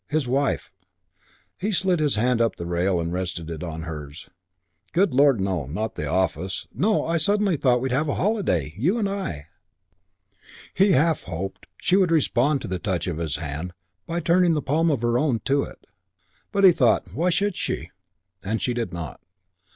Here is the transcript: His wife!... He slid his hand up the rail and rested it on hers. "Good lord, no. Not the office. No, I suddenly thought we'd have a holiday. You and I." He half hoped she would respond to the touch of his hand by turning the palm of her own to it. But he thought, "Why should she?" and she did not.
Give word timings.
His 0.07 0.27
wife!... 0.27 0.71
He 1.59 1.71
slid 1.71 1.99
his 1.99 2.15
hand 2.15 2.41
up 2.41 2.55
the 2.55 2.65
rail 2.65 2.99
and 2.99 3.13
rested 3.13 3.51
it 3.51 3.63
on 3.63 3.83
hers. 3.83 4.31
"Good 4.93 5.13
lord, 5.13 5.39
no. 5.39 5.67
Not 5.67 5.93
the 5.93 6.07
office. 6.09 6.67
No, 6.73 7.05
I 7.05 7.17
suddenly 7.17 7.55
thought 7.55 7.81
we'd 7.81 7.91
have 7.91 8.09
a 8.09 8.15
holiday. 8.15 8.73
You 8.75 8.97
and 8.97 9.07
I." 9.07 9.45
He 10.73 10.93
half 10.93 11.25
hoped 11.25 11.67
she 11.77 11.97
would 11.97 12.09
respond 12.09 12.63
to 12.63 12.67
the 12.67 12.79
touch 12.79 13.05
of 13.05 13.17
his 13.17 13.35
hand 13.35 13.73
by 14.07 14.19
turning 14.21 14.55
the 14.55 14.61
palm 14.63 14.89
of 14.89 15.03
her 15.03 15.19
own 15.19 15.39
to 15.41 15.61
it. 15.65 15.85
But 16.51 16.63
he 16.63 16.71
thought, 16.71 17.13
"Why 17.13 17.29
should 17.29 17.55
she?" 17.55 17.91
and 18.43 18.59
she 18.59 18.73
did 18.73 18.91
not. 18.91 19.21